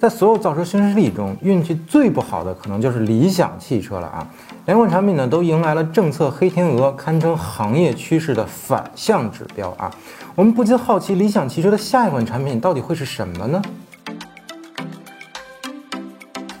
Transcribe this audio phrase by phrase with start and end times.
[0.00, 4.26] 在所有造车新势力中，运气最不好的可能就是理想汽车了啊！
[4.64, 9.94] 两款产品呢都迎来了政策黑天鹅，堪称行业趋势的反向指标啊！
[10.34, 13.60] 我们不禁好奇，理想汽车的下一款产品到底会是什么呢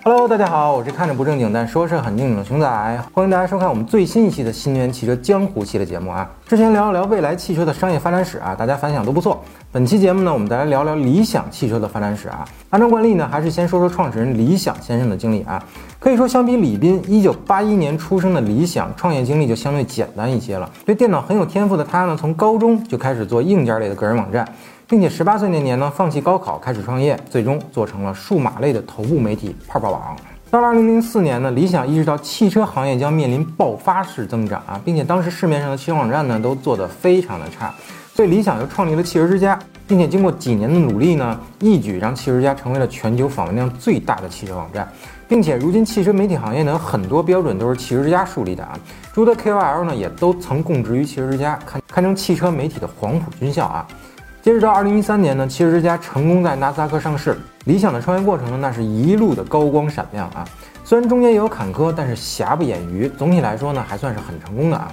[0.02, 6.26] ？Hello，大家好，我是看着不正经但说事很正经的熊仔，欢迎大家收看我们最新一期的新能源汽车江湖系列节目啊。
[6.46, 9.42] 之前聊了聊未来汽车的商业发展史啊，大家反响都不错。
[9.70, 12.46] 本期节目呢，我们再来聊聊理想汽车的发展史啊。
[12.70, 15.62] 按照惯例呢，还是先说说创始人李想先生的经历啊。
[15.98, 20.68] 可以说，相比李斌1981年出生的理想，创业经历就相对简单一些了。
[20.86, 24.48] 对电脑很有天赋的他呢，从高中就开始做硬件类的个人网站。
[24.90, 30.16] 并且十八岁那年呢，放弃高考开始创业，最终做成了数码类的头部媒体泡泡网。
[30.50, 37.72] 到了二零零四年呢，理想意识到汽车行业将面临爆发式增长啊，并且当时市面上的汽车网站呢都做得非常的差，
[38.16, 44.90] 所以理想又创立了汽车之家，并且经过几年的努力呢，一举让汽车之家成为了全球访问量最大的汽车网站，
[45.28, 48.76] 并且如今汽车媒体行业呢有很多标准都是汽车之家树立的啊，
[49.14, 53.86] 诸多 KOL 呢也都曾供职于汽车之家，堪堪称汽车媒体的黄埔军校啊。
[54.42, 57.36] 截止到二零一三年呢，汽车之家成功在纳斯达克上市。
[57.66, 60.48] 理想的创业过程呢，那是一路的高光闪亮啊。
[60.82, 63.06] 虽然中间也有坎坷，但是瑕不掩瑜。
[63.18, 64.90] 总体来说呢，还算是很成功的啊。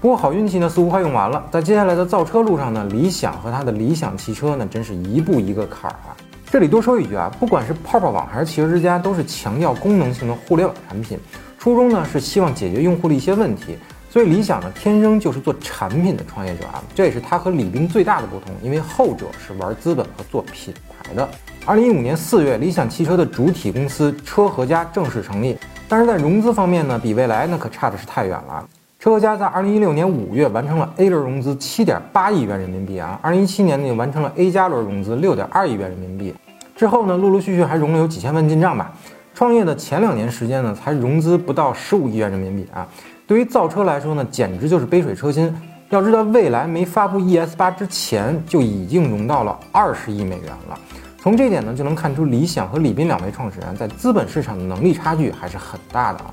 [0.00, 1.44] 不过好运气呢，似乎快用完了。
[1.48, 6.10] 在接下来的造车路上呢，理想和他的理想汽车呢，真是一步一个坎儿啊。
[6.50, 11.16] 这里多说一句啊，不管是泡泡网还是汽车之家，都是强调功能性的互联网产品，
[11.56, 13.78] 初衷呢是希望解决用户的一些问题。
[14.10, 21.28] 所以理想呢，天生就是做产品的创业者啊，这也是他和李斌最大的不同，因为后者是玩资本和做品牌的。
[21.66, 28.66] 二零一五年四月，理想汽车的主体公司车和家正式成立，但是在融资方面呢，比未来那可差的是太远了。
[28.98, 36.34] 车和家在二零一六年五月完成了 A 轮融资七点八亿元人民币啊，二零一七年呢又完成了 A 加轮融资六点二亿元人民币，
[36.74, 38.90] 之后呢陆陆续续还融了有几千万进账吧。
[39.34, 42.88] 创业的前两年时间呢，才融资不到十五亿元人民币啊。
[43.28, 45.54] 对于造车来说呢，简直就是杯水车薪。
[45.90, 50.78] 要知道，蔚来没发布 ES 八之前就已经融到了二十亿美元了。
[51.18, 56.32] 从这点呢，就能看出理想和李斌两位创始人在资本市场的能力差距还是很大的啊。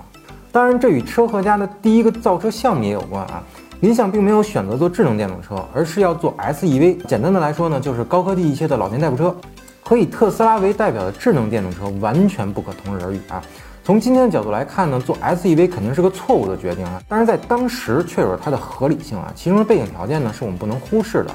[0.54, 3.44] 当然，这与车和家的第一个造车项目也有关啊。
[3.82, 7.06] 理想并没有选择做智能电动车，而是要做 SEV。
[7.06, 9.36] 简单的来说呢，就是高科技一些的老年代步车，
[9.82, 13.44] 和以特斯拉为代表的智能电动车完全不可同日而语啊。
[13.86, 19.32] 从今天的角度来看呢，做 SEV 肯定是个错误的决定啊，但是在当时却有它的合理性啊。
[19.36, 21.30] 其中的背景条件呢，是我们不能忽视的。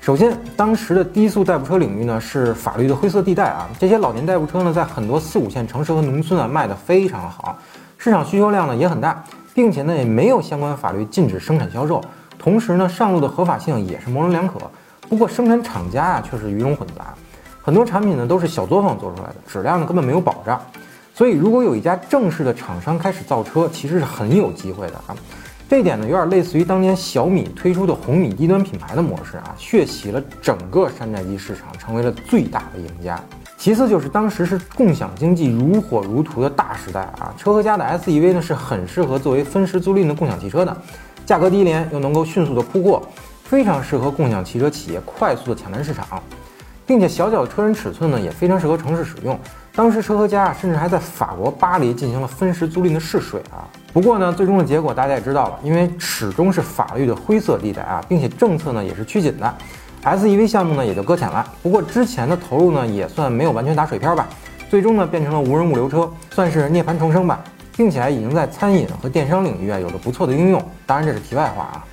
[0.00, 3.70] 首先，当时的低速代步车领域呢，是法律的灰色地带啊。
[3.78, 7.56] 这些老年代步车呢，在很多四五线城市和农村啊，卖得非常好，
[7.98, 9.22] 市场需求量呢也很大，
[9.54, 12.02] 并且呢，也没有相关法律禁止生产销售。
[12.36, 14.54] 同时呢，上路的合法性也是模棱两可。
[15.08, 17.14] 不过，生产厂家啊，却是鱼龙混杂，
[17.62, 20.60] 很多产品呢，都是小作坊做出来的，质量呢，根本没有保障。
[21.14, 25.14] 所以，如果有一家正式的厂商开始造车，其实是很有机会的啊。
[25.68, 33.18] 这一点呢，有点类似于当年小米推出的红米低端品牌的模式啊，血洗了整个山寨机市场，成为了最大的赢家。
[33.56, 40.76] 其次就是当时是共享经济如火如荼的大时代啊，车和家的 SEV 呢是很适合作为分时租赁的共享汽车的，
[41.24, 43.02] 价格低廉又能够迅速的铺货，
[43.44, 46.22] 非常适合共享汽车企业快速的抢占市场，
[46.86, 49.38] 并且小小的车身尺寸呢也非常适合城市使用。
[49.74, 53.64] 当时车和家啊甚至还在法国巴黎进行了分时租赁的试水啊。
[53.92, 59.54] 不过呢，最终的结果大家也知道了，因为始终是法律的灰色地带啊，并且政策呢也是趋紧的
[60.04, 61.46] ，SEV 项目呢也就搁浅了。
[61.62, 64.28] 不过之前的投入呢也算没有完全打水漂吧，
[64.68, 67.42] 最终呢变成了无人物流车，算是涅槃重生吧，
[67.76, 70.62] 并且已经在餐饮和电商领域啊有了不错的应用。
[70.86, 71.84] 当然这是题外话啊。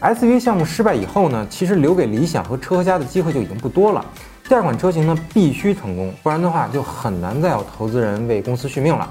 [0.00, 4.02] SUV 项目失败以后呢，其实留给理想和车和家的机会就已经不多了。
[4.48, 9.08] 第二款车型呢必须成功，不然的话就很难再有投资人为公司续命了。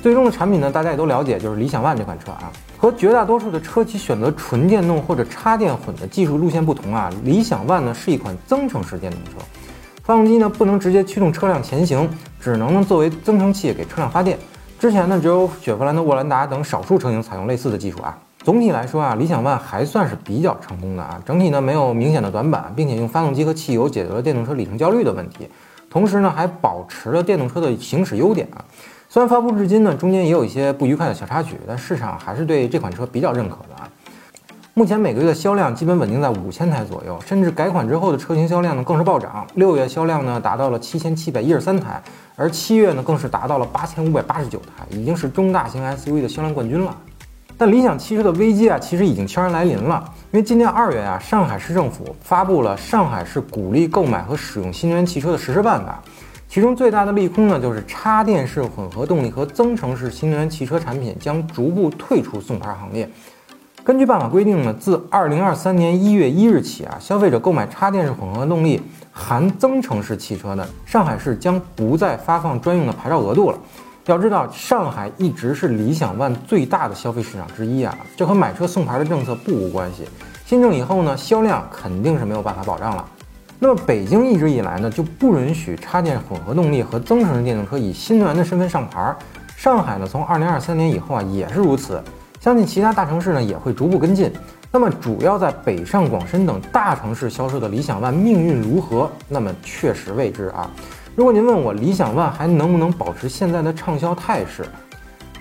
[0.00, 2.52] 最终的产品呢，大家也都了解，就是理想 ONE 这款车啊。
[2.76, 9.44] 和绝大多数的车企选择纯电动或者插电混的技术路线不同啊，理想 ONE 呢是一款增程式电动车，
[10.04, 12.08] 发动机呢不能直接驱动车辆前行，
[12.40, 14.38] 只能呢作为增程器给车辆发电。
[14.78, 18.16] 之前呢只有雪佛兰的沃兰达等少数车型采用类似的技术啊。
[18.48, 25.46] 总体来说啊，理想 ONE 还算是比较成功的啊，整体呢没有明显的短板，并且用发动机和汽油解决了电动车里程焦虑的问题，
[25.90, 28.64] 同时呢还保持了电动车的行驶优点啊。
[29.10, 33.86] 虽然发布至今呢中间也有一些不愉快的小插曲，但市场还是对这款车比较认可的啊。
[34.72, 42.02] 目前每个月的销量基本稳定在五千台左右，甚至改款之后的车型销量呢更是暴涨，六月销量呢达到了七千七百一十三台，
[42.34, 46.96] 而七月呢更是达到了八千五百八十九台，已经是中大型 SUV 的销量冠军了。
[47.58, 50.04] 但理想汽车的危机啊，其实已经悄然来临了。
[50.30, 56.00] 因为今年二月啊，上海市政府发布了《上海市鼓励购买和使用新能源汽车的实施办法》，
[56.48, 63.10] 其中最大的利空呢，就是插电式混合动力和增程式新能源汽车产品将逐步退出送牌行列。
[63.82, 73.58] 根据办法规定呢，自二零二三年一月一日起啊，消费者购买插电式混合动力含增程式汽车呢，上海市将不再发放专用的牌照额度了。
[74.12, 80.08] 要知道，上海一直是理想 ONE 最大的消费市场之一啊，这和买车送牌的政策不无关系。
[80.46, 83.06] 新政以后呢，销量肯定是没有办法保障了。
[83.58, 89.14] 那么北京一直以来呢，就不允许插电混合动力和增程式电动车以新能源的身份上牌。
[89.58, 92.02] 上海呢，从二零二三年以后啊，也是如此。
[92.40, 94.32] 相信其他大城市呢也会逐步跟进。
[94.72, 99.10] 那么主要在北上广深等大城市销售的理想 ONE 命运如何？
[99.28, 100.70] 那么确实未知啊。
[101.14, 104.64] 如果您问我理想 ONE 还能不能保持现在的畅销态势，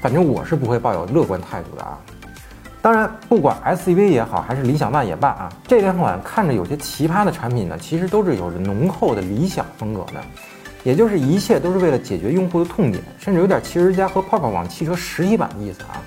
[0.02, 1.98] 反正我是不会抱有乐观态度的啊。
[2.82, 10.22] 当然，不管 SUV 也好，还是理想 ONE 也罢啊，这两款看着有些奇葩的产品呢，其实都是有着浓厚的理想风格的，
[10.84, 16.02] 也就是一切都是为了解决用户的痛点，甚至有点汽车之家和泡泡网汽车实体版的意思啊。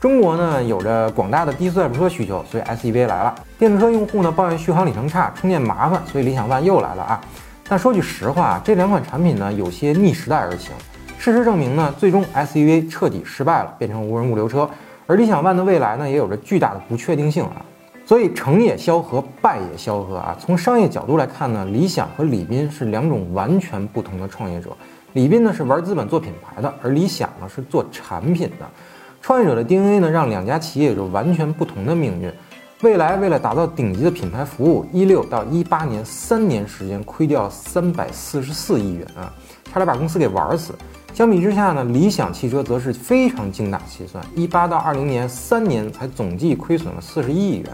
[0.00, 3.34] 中国呢有着广大的低速代步车需求，所以 SUV 来了。
[3.58, 7.20] 电动车用户呢抱怨续航里程差、充电麻烦，所以理想 ONE 又来了啊。
[7.68, 10.70] 但说句实话，这两款产品呢有些逆时代而行。
[11.18, 14.68] 事实证明呢，最终 SUV 彻底失败了，变成无人物流车。
[15.06, 17.64] 而理想 ONE 的未来呢也有着巨大的不确定性啊。
[18.04, 20.36] 所以成也萧何，败也萧何啊。
[20.38, 24.70] 从商业角度来看呢，理想和李斌是两种完全不同的创业者。
[25.14, 28.66] 李斌呢是玩资本做品牌的，而理想呢是做产品的。
[29.20, 32.32] 创业者的 DNA 呢，让两家企业有着完全不同的命运。
[32.82, 39.32] 未来为了打造顶级的品牌服务，一六到一八年三年时间亏掉了三百四十四亿元啊，
[39.72, 40.74] 差点把公司给玩死。
[41.14, 47.70] 相比之下呢，理想汽车则是非常精打细算，一八到二零年三年才总计亏损了四十一亿元，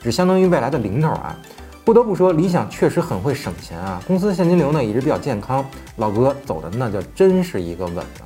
[0.00, 1.36] 只相当于未来的零头啊。
[1.84, 5.62] 不得不说，理想确实很会省钱啊，公司现金流呢一直比较健康，
[5.96, 8.24] 老哥走的那叫真是一个稳啊。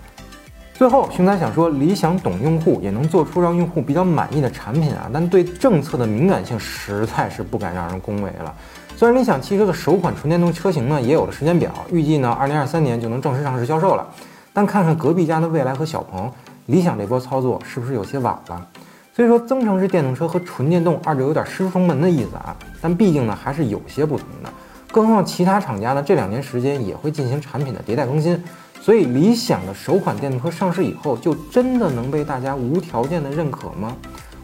[0.77, 8.53] 最后，熊仔想说，理想懂用户，也能做出让用户比较满意的产品啊，但对政策的敏感性实在是不敢让人恭维了。
[8.97, 14.05] 虽然理想汽车的首款纯电动车型呢也有了时间表，预计呢二零二三年就能正式上市销售了，
[14.53, 16.29] 但看看隔壁家的蔚来和小鹏，
[16.67, 18.67] 理想这波操作是不是有些晚了？
[19.15, 24.51] 所以说，增程式电动车和纯电动二者有点师出同门的意思啊，但毕竟呢还是有些不同的。
[24.91, 28.43] 更何况其他厂家呢这两年时间也会进行产品的迭代更新。
[28.85, 33.97] 所以，理想的首款电动车上市以后，就真的能被大家无条件的认可吗？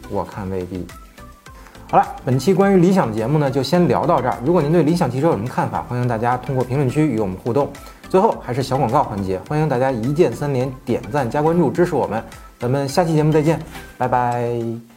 [0.09, 0.83] 我看未必。
[1.87, 4.35] 好了，本期关于理想的节目呢，就先聊到这儿。
[4.43, 7.71] 如果您对理想汽车有什么看法，欢迎大家通过评论区与我们互动。
[8.09, 12.23] 最后还是小广告环节，欢迎大家一键三连、点赞加关注支持我们。
[12.57, 13.61] 咱们下期节目再见，
[13.95, 14.90] 拜拜。